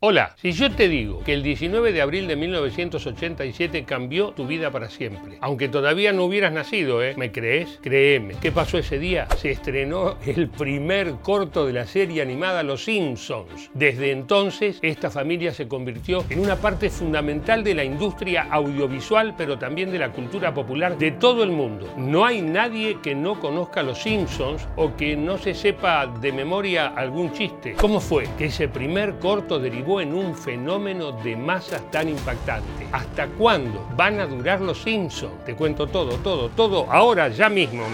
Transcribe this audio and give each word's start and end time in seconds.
Hola, 0.00 0.36
si 0.36 0.52
yo 0.52 0.70
te 0.70 0.88
digo 0.88 1.24
que 1.24 1.32
el 1.32 1.42
19 1.42 1.92
de 1.92 2.00
abril 2.00 2.28
de 2.28 2.36
1987 2.36 3.82
cambió 3.82 4.30
tu 4.30 4.46
vida 4.46 4.70
para 4.70 4.90
siempre, 4.90 5.38
aunque 5.40 5.68
todavía 5.68 6.12
no 6.12 6.24
hubieras 6.26 6.52
nacido, 6.52 7.02
¿eh? 7.02 7.14
¿Me 7.16 7.32
crees? 7.32 7.80
Créeme. 7.82 8.36
¿Qué 8.40 8.52
pasó 8.52 8.78
ese 8.78 9.00
día? 9.00 9.26
Se 9.38 9.50
estrenó 9.50 10.16
el 10.24 10.50
primer 10.50 11.14
corto 11.14 11.66
de 11.66 11.72
la 11.72 11.84
serie 11.84 12.22
animada 12.22 12.62
Los 12.62 12.84
Simpsons. 12.84 13.72
Desde 13.74 14.12
entonces, 14.12 14.78
esta 14.82 15.10
familia 15.10 15.52
se 15.52 15.66
convirtió 15.66 16.24
en 16.30 16.38
una 16.38 16.54
parte 16.54 16.90
fundamental 16.90 17.64
de 17.64 17.74
la 17.74 17.82
industria 17.82 18.46
audiovisual, 18.52 19.34
pero 19.36 19.58
también 19.58 19.90
de 19.90 19.98
la 19.98 20.12
cultura 20.12 20.54
popular 20.54 20.96
de 20.96 21.10
todo 21.10 21.42
el 21.42 21.50
mundo. 21.50 21.92
No 21.96 22.24
hay 22.24 22.40
nadie 22.40 22.98
que 23.02 23.16
no 23.16 23.40
conozca 23.40 23.82
Los 23.82 23.98
Simpsons 23.98 24.68
o 24.76 24.94
que 24.94 25.16
no 25.16 25.38
se 25.38 25.54
sepa 25.54 26.06
de 26.06 26.30
memoria 26.30 26.86
algún 26.86 27.32
chiste. 27.32 27.72
¿Cómo 27.72 27.98
fue 27.98 28.28
que 28.38 28.44
ese 28.44 28.68
primer 28.68 29.18
corto 29.18 29.58
derivó 29.58 29.87
en 29.96 30.12
un 30.12 30.34
fenómeno 30.34 31.12
de 31.12 31.34
masas 31.34 31.90
tan 31.90 32.10
impactante. 32.10 32.86
¿Hasta 32.92 33.26
cuándo 33.28 33.88
van 33.96 34.20
a 34.20 34.26
durar 34.26 34.60
los 34.60 34.82
Simpsons? 34.82 35.44
Te 35.46 35.54
cuento 35.54 35.86
todo, 35.86 36.16
todo, 36.16 36.50
todo, 36.50 36.86
ahora, 36.92 37.28
ya 37.28 37.48
mismo. 37.48 37.84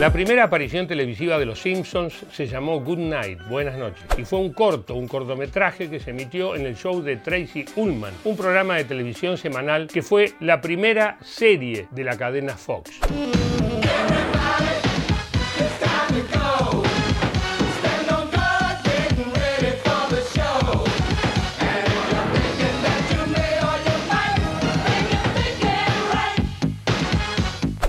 La 0.00 0.12
primera 0.12 0.44
aparición 0.44 0.88
televisiva 0.88 1.38
de 1.38 1.46
Los 1.46 1.60
Simpsons 1.60 2.24
se 2.32 2.48
llamó 2.48 2.80
Good 2.80 2.98
Night, 2.98 3.38
Buenas 3.48 3.78
noches, 3.78 4.02
y 4.18 4.24
fue 4.24 4.40
un 4.40 4.52
corto, 4.52 4.96
un 4.96 5.06
cortometraje 5.06 5.88
que 5.88 6.00
se 6.00 6.10
emitió 6.10 6.56
en 6.56 6.66
el 6.66 6.74
show 6.74 7.00
de 7.02 7.18
Tracy 7.18 7.66
Ullman, 7.76 8.12
un 8.24 8.36
programa 8.36 8.76
de 8.76 8.84
televisión 8.84 9.36
semanal 9.36 9.86
que 9.86 10.02
fue 10.02 10.32
la 10.40 10.60
primera 10.60 11.18
serie 11.22 11.86
de 11.92 12.04
la 12.04 12.16
cadena 12.16 12.56
Fox. 12.56 12.98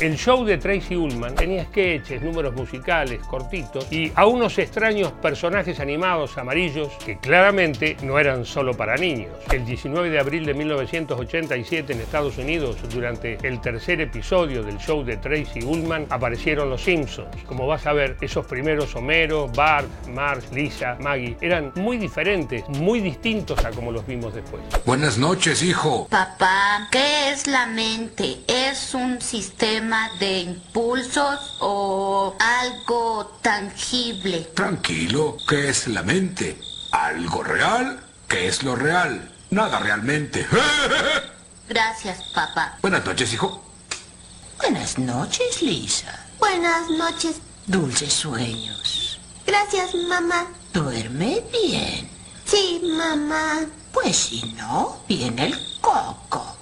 El 0.03 0.17
show 0.17 0.43
de 0.43 0.57
Tracy 0.57 0.97
Ullman 0.97 1.33
tenía 1.33 1.63
sketches, 1.63 2.21
números 2.21 2.53
musicales, 2.53 3.25
cortitos 3.25 3.89
y 3.89 4.11
a 4.15 4.25
unos 4.25 4.59
extraños 4.59 5.13
personajes 5.13 5.79
animados 5.79 6.37
amarillos 6.37 6.89
que 7.05 7.17
claramente 7.19 7.95
no 8.03 8.19
eran 8.19 8.43
solo 8.43 8.75
para 8.75 8.97
niños. 8.97 9.31
El 9.49 9.63
19 9.65 10.09
de 10.09 10.19
abril 10.19 10.45
de 10.45 10.55
1987 10.55 11.93
en 11.93 12.01
Estados 12.01 12.37
Unidos, 12.37 12.75
durante 12.93 13.37
el 13.47 13.61
tercer 13.61 14.01
episodio 14.01 14.61
del 14.61 14.77
show 14.77 15.05
de 15.05 15.15
Tracy 15.15 15.63
Ullman, 15.63 16.07
aparecieron 16.09 16.69
los 16.69 16.81
Simpsons. 16.81 17.29
Como 17.45 17.65
vas 17.65 17.85
a 17.85 17.93
ver, 17.93 18.17
esos 18.19 18.45
primeros 18.45 18.93
Homero, 18.97 19.47
Bart, 19.55 19.87
Marge, 20.09 20.53
Lisa, 20.53 20.97
Maggie 20.99 21.37
eran 21.39 21.71
muy 21.75 21.95
diferentes, 21.95 22.67
muy 22.67 22.99
distintos 22.99 23.63
a 23.63 23.71
como 23.71 23.89
los 23.89 24.05
vimos 24.05 24.33
después. 24.33 24.61
Buenas 24.85 25.17
noches, 25.17 25.63
hijo. 25.63 26.09
Papá, 26.09 26.89
¿qué 26.91 27.31
es 27.31 27.47
la 27.47 27.67
mente? 27.67 28.39
¿Es 28.49 28.93
un 28.93 29.21
sistema 29.21 29.92
de 30.19 30.39
impulsos 30.39 31.57
o 31.59 32.35
algo 32.39 33.37
tangible? 33.41 34.39
Tranquilo, 34.55 35.37
¿qué 35.47 35.69
es 35.69 35.87
la 35.87 36.01
mente? 36.01 36.59
¿Algo 36.91 37.43
real? 37.43 37.99
¿Qué 38.27 38.47
es 38.47 38.63
lo 38.63 38.75
real? 38.75 39.31
Nada 39.51 39.79
realmente. 39.79 40.47
Gracias, 41.69 42.23
papá. 42.33 42.77
Buenas 42.81 43.05
noches, 43.05 43.33
hijo. 43.33 43.63
Buenas 44.57 44.97
noches, 44.97 45.61
Lisa. 45.61 46.25
Buenas 46.39 46.89
noches. 46.89 47.41
Dulces 47.67 48.13
sueños. 48.13 49.19
Gracias, 49.45 49.93
mamá. 50.07 50.47
Duerme 50.73 51.43
bien. 51.51 52.09
Sí, 52.45 52.81
mamá. 52.97 53.61
Pues 53.91 54.15
si 54.15 54.53
no, 54.53 55.03
viene 55.07 55.47
el 55.47 55.59
coco. 55.81 56.57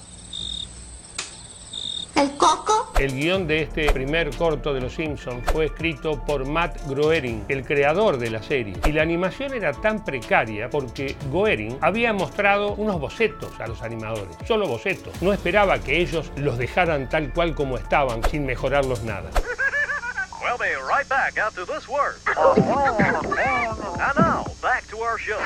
¿El 2.16 2.36
coco? 2.36 2.91
El 3.02 3.16
guion 3.16 3.48
de 3.48 3.64
este 3.64 3.92
primer 3.92 4.30
corto 4.36 4.76
de 4.76 4.80
Los 4.80 4.94
Simpsons 4.94 5.44
fue 5.52 5.66
escrito 5.66 6.24
por 6.24 6.46
Matt 6.46 6.88
Groening, 6.88 7.46
el 7.48 7.66
creador 7.66 8.20
de 8.20 8.30
la 8.30 8.44
serie. 8.44 8.76
Y 8.86 8.92
la 8.92 9.02
animación 9.02 9.56
era 9.56 9.72
tan 9.72 10.06
precaria 10.06 10.70
porque 10.70 11.16
Groening 11.32 11.80
había 11.82 12.14
mostrado 12.14 12.76
unos 12.76 13.00
bocetos 13.00 13.60
a 13.60 13.66
los 13.66 13.82
animadores, 13.82 14.38
solo 14.48 14.68
bocetos. 14.68 15.20
No 15.20 15.34
esperaba 15.34 15.80
que 15.80 16.00
ellos 16.00 16.32
los 16.36 16.60
dejaran 16.60 17.10
tal 17.10 17.34
cual 17.34 17.56
como 17.56 17.76
estaban, 17.76 18.24
sin 18.30 18.46
mejorarlos 18.46 19.02
nada. 19.02 19.32
We'll 20.40 20.60
be 20.60 20.76
right 20.88 21.10
back 21.10 21.40
after 21.40 21.66
this 21.66 21.90
word. 21.90 22.18
And 22.38 24.16
now, 24.16 24.46
back 24.62 24.86
to 24.90 25.00
our 25.00 25.18
show. 25.18 25.40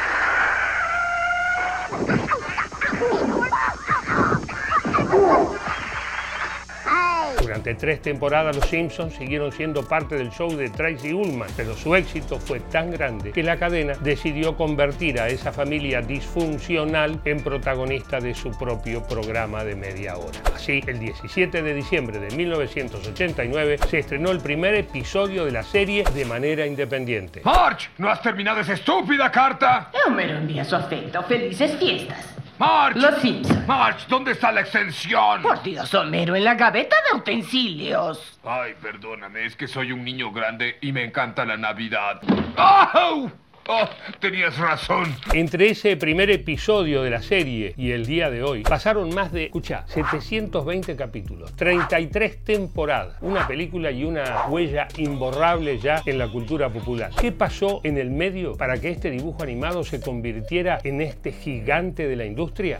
Durante 7.41 7.75
tres 7.75 8.01
temporadas 8.01 8.55
los 8.55 8.65
Simpsons 8.65 9.15
siguieron 9.15 9.51
siendo 9.51 9.87
parte 9.87 10.15
del 10.15 10.31
show 10.31 10.49
de 10.55 10.69
Tracy 10.69 11.13
Ullman, 11.13 11.49
pero 11.55 11.75
su 11.75 11.95
éxito 11.95 12.39
fue 12.39 12.59
tan 12.59 12.91
grande 12.91 13.31
que 13.31 13.43
la 13.43 13.57
cadena 13.57 13.93
decidió 14.01 14.55
convertir 14.55 15.19
a 15.19 15.27
esa 15.27 15.51
familia 15.51 16.01
disfuncional 16.01 17.19
en 17.25 17.41
protagonista 17.41 18.19
de 18.19 18.33
su 18.33 18.51
propio 18.51 19.03
programa 19.03 19.63
de 19.63 19.75
media 19.75 20.17
hora. 20.17 20.39
Así, 20.53 20.81
el 20.87 20.99
17 20.99 21.61
de 21.61 21.73
diciembre 21.73 22.19
de 22.19 22.35
1989 22.35 23.77
se 23.89 23.99
estrenó 23.99 24.31
el 24.31 24.39
primer 24.39 24.75
episodio 24.75 25.45
de 25.45 25.51
la 25.51 25.63
serie 25.63 26.03
de 26.13 26.25
manera 26.25 26.65
independiente. 26.65 27.41
March, 27.43 27.89
¿no 27.97 28.09
has 28.09 28.21
terminado 28.21 28.61
esa 28.61 28.73
estúpida 28.73 29.31
carta? 29.31 29.91
Homero 30.07 30.37
envía 30.37 30.63
su 30.63 30.75
afecto. 30.75 31.23
Felices 31.23 31.77
fiestas. 31.77 32.34
March. 32.57 32.95
Los 32.95 33.21
Simpson. 33.21 33.65
March, 33.67 34.07
¿dónde 34.07 34.31
está 34.31 34.51
la 34.51 34.61
extensión? 34.61 35.41
Por 35.41 35.61
Dios, 35.61 35.93
Homero, 35.93 36.35
en 36.35 36.43
la 36.43 36.55
gaveta 36.55 36.95
de 37.11 37.17
utensilios. 37.17 38.39
Ay, 38.43 38.73
perdóname, 38.81 39.45
es 39.45 39.55
que 39.55 39.67
soy 39.67 39.91
un 39.91 40.03
niño 40.03 40.31
grande 40.31 40.77
y 40.81 40.91
me 40.91 41.03
encanta 41.03 41.45
la 41.45 41.57
Navidad. 41.57 42.21
¡Au! 42.55 43.31
Oh, 43.67 43.89
tenías 44.19 44.57
razón. 44.59 45.15
Entre 45.33 45.71
ese 45.71 45.97
primer 45.97 46.29
episodio 46.29 47.01
de 47.01 47.09
la 47.09 47.23
serie 47.23 47.73
y 47.75 47.91
el 47.91 48.05
día 48.05 48.29
de 48.29 48.43
hoy 48.43 48.61
pasaron 48.61 49.13
más 49.15 49.31
de, 49.31 49.45
escucha, 49.45 49.85
720 49.87 50.95
capítulos, 50.95 51.55
33 51.55 52.43
temporadas, 52.43 53.17
una 53.21 53.47
película 53.47 53.89
y 53.89 54.03
una 54.03 54.45
huella 54.49 54.87
imborrable 54.97 55.79
ya 55.79 56.03
en 56.05 56.19
la 56.19 56.27
cultura 56.27 56.69
popular. 56.69 57.09
¿Qué 57.19 57.31
pasó 57.31 57.81
en 57.83 57.97
el 57.97 58.11
medio 58.11 58.55
para 58.55 58.79
que 58.79 58.91
este 58.91 59.09
dibujo 59.09 59.41
animado 59.41 59.83
se 59.83 59.99
convirtiera 59.99 60.77
en 60.83 61.01
este 61.01 61.31
gigante 61.31 62.07
de 62.07 62.15
la 62.15 62.25
industria? 62.25 62.77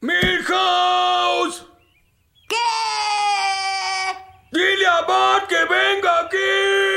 ¡Milhouse! 0.00 1.66
¿Qué? 2.48 2.56
¡Dile 4.52 4.86
a 4.86 5.02
Bart 5.02 5.48
que 5.48 5.56
venga 5.56 6.20
aquí! 6.24 6.89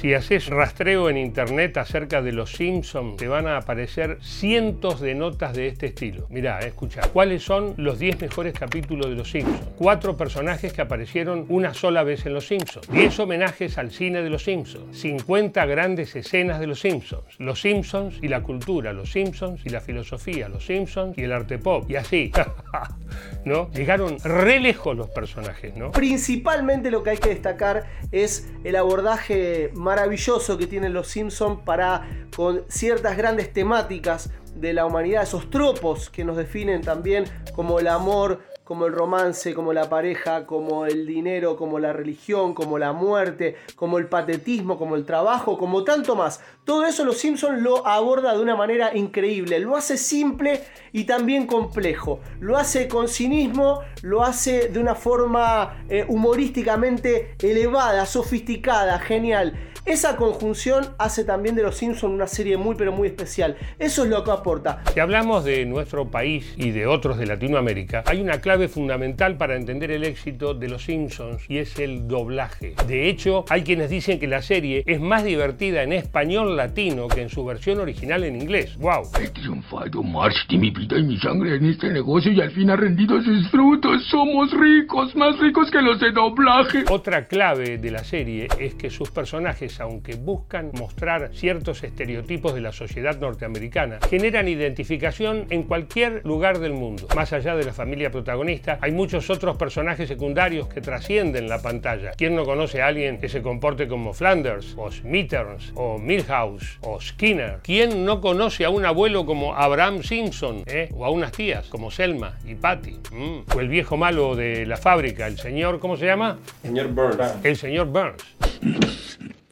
Si 0.00 0.14
haces 0.14 0.46
rastreo 0.46 1.10
en 1.10 1.18
internet 1.18 1.76
acerca 1.76 2.22
de 2.22 2.32
los 2.32 2.52
Simpsons, 2.52 3.18
te 3.18 3.28
van 3.28 3.46
a 3.46 3.58
aparecer 3.58 4.16
cientos 4.22 4.98
de 5.02 5.14
notas 5.14 5.52
de 5.52 5.66
este 5.66 5.88
estilo. 5.88 6.26
Mirá, 6.30 6.58
escucha. 6.60 7.02
¿Cuáles 7.12 7.42
son 7.42 7.74
los 7.76 7.98
10 7.98 8.18
mejores 8.18 8.54
capítulos 8.54 9.10
de 9.10 9.16
los 9.16 9.30
Simpsons? 9.30 9.60
Cuatro 9.76 10.16
personajes 10.16 10.72
que 10.72 10.80
aparecieron 10.80 11.44
una 11.50 11.74
sola 11.74 12.02
vez 12.02 12.24
en 12.24 12.32
los 12.32 12.46
Simpsons. 12.46 12.88
10 12.88 13.18
homenajes 13.20 13.76
al 13.76 13.90
cine 13.90 14.22
de 14.22 14.30
los 14.30 14.44
Simpsons. 14.44 14.96
50 14.96 15.66
grandes 15.66 16.16
escenas 16.16 16.60
de 16.60 16.66
los 16.66 16.80
Simpsons. 16.80 17.38
Los 17.38 17.60
Simpsons 17.60 18.20
y 18.22 18.28
la 18.28 18.42
cultura. 18.42 18.94
Los 18.94 19.12
Simpsons 19.12 19.66
y 19.66 19.68
la 19.68 19.82
filosofía. 19.82 20.48
Los 20.48 20.64
Simpsons 20.64 21.18
y 21.18 21.24
el 21.24 21.32
arte 21.32 21.58
pop. 21.58 21.84
Y 21.90 21.96
así. 21.96 22.32
¿No? 23.44 23.70
Llegaron 23.72 24.18
re 24.20 24.60
lejos 24.60 24.96
los 24.96 25.10
personajes, 25.10 25.76
¿no? 25.76 25.92
Principalmente 25.92 26.90
lo 26.90 27.02
que 27.02 27.10
hay 27.10 27.18
que 27.18 27.28
destacar 27.28 27.84
es 28.12 28.50
el 28.64 28.76
abordaje 28.76 29.70
maravilloso 29.90 30.56
que 30.56 30.68
tienen 30.68 30.92
los 30.92 31.08
Simpsons 31.08 31.62
para 31.64 32.08
con 32.36 32.62
ciertas 32.68 33.16
grandes 33.16 33.52
temáticas 33.52 34.30
de 34.54 34.72
la 34.72 34.86
humanidad, 34.86 35.24
esos 35.24 35.50
tropos 35.50 36.10
que 36.10 36.22
nos 36.22 36.36
definen 36.36 36.80
también 36.80 37.24
como 37.56 37.80
el 37.80 37.88
amor, 37.88 38.40
como 38.70 38.86
el 38.86 38.92
romance, 38.92 39.52
como 39.52 39.72
la 39.72 39.88
pareja, 39.88 40.46
como 40.46 40.86
el 40.86 41.04
dinero, 41.04 41.56
como 41.56 41.80
la 41.80 41.92
religión, 41.92 42.54
como 42.54 42.78
la 42.78 42.92
muerte, 42.92 43.56
como 43.74 43.98
el 43.98 44.06
patetismo, 44.06 44.78
como 44.78 44.94
el 44.94 45.04
trabajo, 45.04 45.58
como 45.58 45.82
tanto 45.82 46.14
más. 46.14 46.40
Todo 46.62 46.86
eso 46.86 47.04
los 47.04 47.18
Simpsons 47.18 47.60
lo 47.62 47.84
aborda 47.84 48.32
de 48.32 48.38
una 48.38 48.54
manera 48.54 48.96
increíble, 48.96 49.58
lo 49.58 49.74
hace 49.74 49.96
simple 49.96 50.60
y 50.92 51.02
también 51.02 51.48
complejo, 51.48 52.20
lo 52.38 52.56
hace 52.56 52.86
con 52.86 53.08
cinismo, 53.08 53.80
lo 54.02 54.22
hace 54.22 54.68
de 54.68 54.78
una 54.78 54.94
forma 54.94 55.82
eh, 55.88 56.04
humorísticamente 56.06 57.34
elevada, 57.42 58.06
sofisticada, 58.06 59.00
genial. 59.00 59.58
Esa 59.86 60.16
conjunción 60.16 60.94
hace 60.98 61.24
también 61.24 61.54
de 61.54 61.62
Los 61.62 61.76
Simpsons 61.78 62.12
una 62.12 62.26
serie 62.26 62.58
muy 62.58 62.76
pero 62.76 62.92
muy 62.92 63.08
especial. 63.08 63.56
Eso 63.78 64.04
es 64.04 64.10
lo 64.10 64.22
que 64.22 64.30
aporta. 64.30 64.82
Si 64.92 65.00
hablamos 65.00 65.42
de 65.44 65.64
nuestro 65.64 66.10
país 66.10 66.52
y 66.56 66.70
de 66.70 66.86
otros 66.86 67.16
de 67.16 67.26
Latinoamérica, 67.26 68.04
hay 68.06 68.20
una 68.20 68.42
clave 68.42 68.59
clave 68.60 68.68
fundamental 68.68 69.38
para 69.38 69.56
entender 69.56 69.90
el 69.90 70.04
éxito 70.04 70.52
de 70.52 70.68
Los 70.68 70.84
Simpsons 70.84 71.48
y 71.48 71.56
es 71.56 71.78
el 71.78 72.06
doblaje. 72.06 72.74
De 72.86 73.08
hecho, 73.08 73.46
hay 73.48 73.62
quienes 73.62 73.88
dicen 73.88 74.18
que 74.18 74.26
la 74.26 74.42
serie 74.42 74.82
es 74.84 75.00
más 75.00 75.24
divertida 75.24 75.82
en 75.82 75.94
español 75.94 76.58
latino 76.58 77.08
que 77.08 77.22
en 77.22 77.30
su 77.30 77.42
versión 77.42 77.80
original 77.80 78.22
en 78.24 78.36
inglés. 78.36 78.76
¡Wow! 78.76 79.04
He 79.18 79.28
triunfado 79.28 80.02
March 80.02 80.46
de 80.50 80.58
mi 80.58 80.70
vida 80.70 80.98
y 80.98 81.04
mi 81.04 81.18
sangre 81.20 81.56
en 81.56 81.70
este 81.70 81.88
negocio 81.88 82.32
y 82.32 82.40
al 82.42 82.50
fin 82.50 82.68
ha 82.68 82.76
rendido 82.76 83.22
sus 83.22 83.50
frutos. 83.50 84.04
Somos 84.10 84.50
ricos, 84.52 85.16
más 85.16 85.38
ricos 85.38 85.70
que 85.70 85.80
los 85.80 85.98
de 85.98 86.12
doblaje. 86.12 86.84
Otra 86.90 87.24
clave 87.24 87.78
de 87.78 87.90
la 87.90 88.04
serie 88.04 88.48
es 88.58 88.74
que 88.74 88.90
sus 88.90 89.10
personajes, 89.10 89.80
aunque 89.80 90.16
buscan 90.16 90.70
mostrar 90.78 91.30
ciertos 91.32 91.82
estereotipos 91.82 92.54
de 92.54 92.60
la 92.60 92.72
sociedad 92.72 93.18
norteamericana, 93.18 94.00
generan 94.10 94.48
identificación 94.48 95.46
en 95.48 95.62
cualquier 95.62 96.20
lugar 96.26 96.58
del 96.58 96.74
mundo. 96.74 97.06
Más 97.16 97.32
allá 97.32 97.56
de 97.56 97.64
la 97.64 97.72
familia 97.72 98.10
protagonista, 98.10 98.49
hay 98.80 98.92
muchos 98.92 99.30
otros 99.30 99.56
personajes 99.56 100.08
secundarios 100.08 100.68
que 100.68 100.80
trascienden 100.80 101.48
la 101.48 101.62
pantalla. 101.62 102.12
¿Quién 102.16 102.34
no 102.34 102.44
conoce 102.44 102.82
a 102.82 102.88
alguien 102.88 103.18
que 103.18 103.28
se 103.28 103.42
comporte 103.42 103.86
como 103.86 104.12
Flanders, 104.12 104.74
o 104.76 104.90
Smithers, 104.90 105.72
o 105.74 105.98
Milhouse, 105.98 106.78
o 106.80 107.00
Skinner? 107.00 107.60
¿Quién 107.62 108.04
no 108.04 108.20
conoce 108.20 108.64
a 108.64 108.70
un 108.70 108.84
abuelo 108.84 109.24
como 109.24 109.54
Abraham 109.54 110.02
Simpson, 110.02 110.64
eh? 110.66 110.88
o 110.94 111.04
a 111.04 111.10
unas 111.10 111.32
tías 111.32 111.66
como 111.68 111.90
Selma 111.90 112.38
y 112.46 112.54
Patty? 112.54 112.96
Mm. 113.12 113.54
O 113.54 113.60
el 113.60 113.68
viejo 113.68 113.96
malo 113.96 114.34
de 114.34 114.66
la 114.66 114.76
fábrica, 114.76 115.26
el 115.26 115.38
señor, 115.38 115.78
¿cómo 115.78 115.96
se 115.96 116.06
llama? 116.06 116.38
Señor 116.62 116.88
Burns. 116.88 117.44
El 117.44 117.56
señor 117.56 117.86
Burns. 117.88 118.24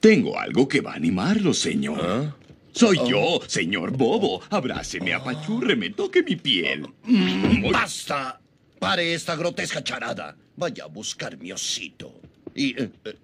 Tengo 0.01 0.39
algo 0.39 0.69
que 0.69 0.81
va 0.81 0.93
a 0.93 0.97
animarlo, 0.97 1.53
señor. 1.53 2.35
Soy 2.73 2.99
yo, 3.09 3.41
señor 3.47 3.91
Bobo. 3.91 4.41
Abráceme, 4.51 5.13
apachúrreme, 5.13 5.91
toque 5.91 6.23
mi 6.23 6.37
piel. 6.37 6.87
Mm, 7.05 7.73
¡Basta! 7.73 8.39
Pare 8.79 9.13
esta 9.13 9.35
grotesca 9.35 9.83
charada. 9.83 10.37
Vaya 10.57 10.85
a 10.85 10.89
buscar 10.89 11.37
mi 11.37 11.51
osito. 11.53 12.21
Y 12.55 12.81
eh, 12.81 12.91
eh, 13.05 13.19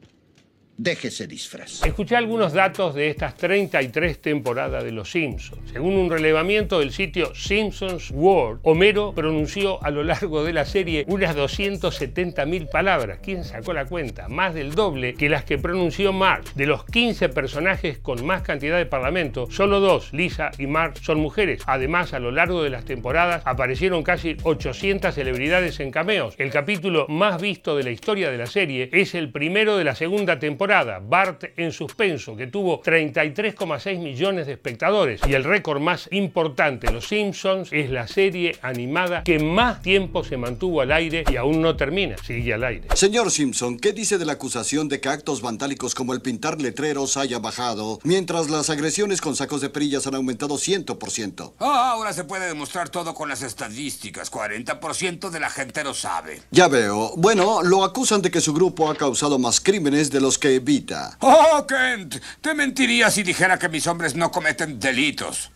déjese 0.76 1.26
disfraz. 1.26 1.85
Escuché 1.85 2.17
algunos 2.17 2.53
datos 2.53 2.94
de 2.94 3.09
estas 3.09 3.37
33 3.37 4.21
temporadas 4.21 4.82
de 4.82 4.93
Los 4.93 5.11
Simpsons. 5.11 5.71
Según 5.71 5.94
un 5.94 6.11
relevamiento 6.11 6.81
del 6.81 6.91
sitio 6.91 7.35
Simpsons 7.35 8.11
World, 8.11 8.61
Homero 8.62 9.12
pronunció 9.15 9.82
a 9.85 9.91
lo 9.91 10.03
largo 10.03 10.44
de 10.44 10.53
la 10.53 10.65
serie 10.65 11.05
unas 11.09 11.37
270.000 11.37 12.69
palabras. 12.69 13.21
¿Quién 13.23 13.44
sacó 13.44 13.73
la 13.73 13.87
cuenta? 13.87 14.29
Más 14.29 14.55
del 14.55 14.75
doble 14.75 15.15
que 15.15 15.29
las 15.29 15.44
que 15.44 15.59
pronunció 15.59 16.12
Marge. 16.12 16.50
De 16.55 16.67
los 16.67 16.85
15 16.85 17.29
personajes 17.29 17.99
con 17.99 18.25
más 18.25 18.43
cantidad 18.43 18.76
de 18.76 18.87
parlamento, 18.87 19.49
solo 19.50 19.81
dos, 19.81 20.12
Lisa 20.12 20.50
y 20.59 20.67
Marge, 20.67 21.03
son 21.03 21.21
mujeres. 21.21 21.62
Además, 21.67 22.12
a 22.15 22.19
lo 22.19 22.31
largo 22.31 22.62
de 22.62 22.71
las 22.71 22.85
temporadas 22.85 23.43
aparecieron 23.44 24.03
casi 24.03 24.37
800 24.43 25.15
celebridades 25.15 25.79
en 25.81 25.91
cameos. 25.91 26.35
El 26.38 26.50
capítulo 26.50 27.06
más 27.09 27.41
visto 27.41 27.76
de 27.76 27.85
la 27.85 27.91
historia 27.91 28.31
de 28.31 28.38
la 28.38 28.47
serie 28.47 28.88
es 28.93 29.15
el 29.15 29.31
primero 29.31 29.76
de 29.76 29.85
la 29.85 29.94
segunda 29.94 30.38
temporada 30.38 30.63
Bart 30.66 31.44
en 31.56 31.72
suspenso, 31.72 32.37
que 32.37 32.46
tuvo 32.46 32.82
33,6 32.82 33.99
millones 33.99 34.46
de 34.46 34.52
espectadores. 34.52 35.20
Y 35.28 35.34
el 35.34 35.44
récord 35.44 35.81
más 35.81 36.08
importante, 36.11 36.90
Los 36.90 37.08
Simpsons, 37.08 37.69
es 37.72 37.90
la 37.90 38.08
serie 38.08 38.56
animada 38.62 39.22
que 39.25 39.38
más 39.38 39.82
tiempo 39.82 40.25
se 40.25 40.37
mantuvo 40.37 40.81
al 40.81 40.93
aire 40.93 41.25
y 41.31 41.37
aún 41.37 41.61
no 41.61 41.76
termina, 41.76 42.16
sigue 42.19 42.55
al 42.55 42.64
aire. 42.64 42.88
Señor 42.94 43.31
Simpson, 43.31 43.78
¿qué 43.78 43.93
dice 43.93 44.19
de 44.19 44.25
la 44.25 44.32
acusación 44.34 44.88
de 44.88 45.00
que 45.00 45.08
actos 45.08 45.43
vandálicos 45.43 45.94
como 45.94 46.14
el 46.14 46.22
pintar 46.22 46.61
letreros 46.61 47.16
haya 47.16 47.38
bajado, 47.38 47.99
mientras 48.05 48.50
las 48.50 48.70
agresiones 48.70 49.20
con 49.20 49.37
sacos 49.37 49.61
de 49.61 49.70
perillas 49.70 50.06
han 50.06 50.14
aumentado 50.14 50.56
100%? 50.56 51.52
Ah, 51.61 51.93
ahora 51.93 52.12
se 52.12 52.25
puede 52.25 52.46
demostrar 52.46 52.88
todo 52.88 53.14
con 53.14 53.28
las 53.28 53.43
estadísticas. 53.43 54.31
40% 54.31 55.31
de 55.31 55.40
la 55.40 55.50
gente 55.50 55.84
lo 55.84 55.94
sabe. 55.94 56.43
Ya 56.50 56.69
veo. 56.69 57.12
Bueno, 57.16 57.62
lo 57.62 57.84
acusan 57.84 58.22
de 58.22 58.31
que 58.31 58.40
su 58.40 58.52
grupo 58.52 58.90
ha 58.90 58.94
causado 58.94 59.38
más 59.38 59.61
crímenes 59.61 60.11
de 60.11 60.20
los 60.20 60.38
que 60.38 60.53
evita. 60.56 61.16
Oh, 61.20 61.66
Kent, 61.66 62.16
te 62.40 62.54
mentiría 62.54 63.10
si 63.10 63.22
dijera 63.22 63.58
que 63.58 63.68
mis 63.68 63.86
hombres 63.86 64.14
no 64.14 64.30
cometen 64.30 64.78
delitos. 64.78 65.50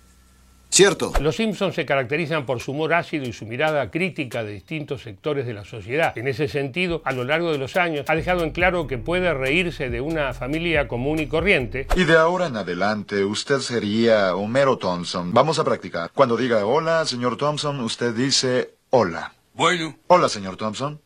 Cierto. 0.71 1.13
Los 1.21 1.37
Simpsons 1.37 1.75
se 1.75 1.87
caracterizan 1.87 2.45
por 2.45 2.61
su 2.61 2.73
humor 2.73 2.93
ácido 2.93 3.27
y 3.27 3.33
su 3.33 3.47
mirada 3.47 3.91
crítica 3.91 4.45
de 4.45 4.53
distintos 4.53 5.03
sectores 5.03 5.47
de 5.47 5.55
la 5.55 5.65
sociedad. 5.65 6.17
En 6.17 6.29
ese 6.29 6.47
sentido, 6.47 7.01
a 7.05 7.13
lo 7.13 7.25
largo 7.25 7.51
de 7.51 7.59
los 7.59 7.77
años, 7.77 8.05
ha 8.09 8.15
dejado 8.15 8.45
en 8.45 8.51
claro 8.51 8.87
que 8.87 8.99
puede 8.99 9.33
reírse 9.33 9.89
de 9.89 10.01
una 10.01 10.35
familia 10.35 10.87
común 10.87 11.21
y 11.21 11.27
corriente. 11.27 11.87
Y 11.97 12.05
de 12.05 12.19
ahora 12.19 12.49
en 12.49 12.57
adelante, 12.57 13.25
usted 13.25 13.61
sería 13.61 14.35
Homero 14.35 14.77
Thompson. 14.77 15.33
Vamos 15.33 15.59
a 15.59 15.65
practicar. 15.65 16.11
Cuando 16.13 16.37
diga 16.37 16.65
hola, 16.65 17.07
señor 17.07 17.37
Thompson, 17.39 17.81
usted 17.81 18.15
dice 18.15 18.75
hola. 18.91 19.33
Bueno. 19.55 19.97
Hola, 20.07 20.29
señor 20.29 20.57
Thompson. 20.57 21.01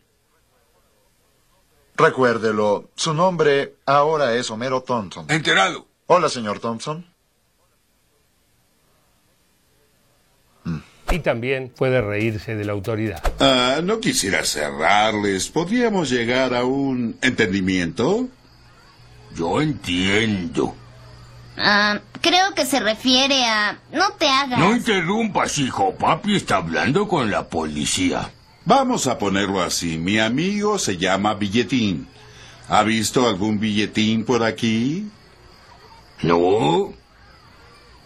Recuérdelo, 2.02 2.90
su 2.96 3.14
nombre 3.14 3.76
ahora 3.86 4.34
es 4.34 4.50
Homero 4.50 4.82
Thompson. 4.82 5.26
Enterado. 5.30 5.86
Hola, 6.06 6.28
señor 6.28 6.58
Thompson. 6.58 7.06
Y 11.12 11.20
también 11.20 11.68
puede 11.68 12.00
reírse 12.00 12.56
de 12.56 12.64
la 12.64 12.72
autoridad. 12.72 13.22
Ah, 13.38 13.80
no 13.84 14.00
quisiera 14.00 14.44
cerrarles. 14.44 15.48
¿Podríamos 15.50 16.10
llegar 16.10 16.54
a 16.54 16.64
un 16.64 17.16
entendimiento? 17.22 18.28
Yo 19.36 19.60
entiendo. 19.60 20.74
Ah, 21.56 22.00
creo 22.20 22.52
que 22.54 22.66
se 22.66 22.80
refiere 22.80 23.44
a... 23.44 23.78
No 23.92 24.10
te 24.18 24.28
hagas. 24.28 24.58
No 24.58 24.74
interrumpas, 24.74 25.56
hijo. 25.58 25.94
Papi 25.94 26.34
está 26.34 26.56
hablando 26.56 27.06
con 27.06 27.30
la 27.30 27.46
policía. 27.48 28.28
Vamos 28.64 29.06
a 29.06 29.18
ponerlo 29.18 29.60
así. 29.60 29.98
Mi 29.98 30.18
amigo 30.18 30.78
se 30.78 30.96
llama 30.96 31.34
Billetín. 31.34 32.06
¿Ha 32.68 32.82
visto 32.84 33.26
algún 33.26 33.58
billetín 33.58 34.24
por 34.24 34.42
aquí? 34.44 35.08
No. 36.22 36.94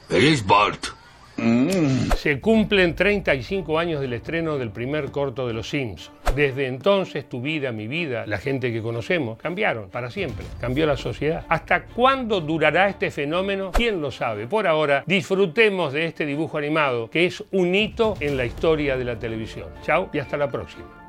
Eres 0.08 0.44
Bart. 0.46 0.95
Mm. 1.36 2.12
Se 2.16 2.40
cumplen 2.40 2.94
35 2.94 3.78
años 3.78 4.00
del 4.00 4.14
estreno 4.14 4.58
del 4.58 4.70
primer 4.70 5.10
corto 5.10 5.46
de 5.46 5.52
Los 5.54 5.68
Simpsons. 5.68 6.10
Desde 6.34 6.66
entonces 6.66 7.28
tu 7.28 7.40
vida, 7.40 7.72
mi 7.72 7.88
vida, 7.88 8.26
la 8.26 8.38
gente 8.38 8.72
que 8.72 8.82
conocemos, 8.82 9.38
cambiaron 9.38 9.88
para 9.88 10.10
siempre. 10.10 10.44
Cambió 10.60 10.86
la 10.86 10.96
sociedad. 10.96 11.44
¿Hasta 11.48 11.84
cuándo 11.84 12.40
durará 12.40 12.88
este 12.88 13.10
fenómeno? 13.10 13.70
¿Quién 13.72 14.00
lo 14.00 14.10
sabe? 14.10 14.46
Por 14.46 14.66
ahora, 14.66 15.04
disfrutemos 15.06 15.92
de 15.92 16.06
este 16.06 16.26
dibujo 16.26 16.58
animado 16.58 17.08
que 17.10 17.26
es 17.26 17.42
un 17.52 17.74
hito 17.74 18.16
en 18.20 18.36
la 18.36 18.44
historia 18.44 18.96
de 18.96 19.04
la 19.04 19.18
televisión. 19.18 19.68
Chao 19.82 20.10
y 20.12 20.18
hasta 20.18 20.36
la 20.36 20.48
próxima. 20.48 21.05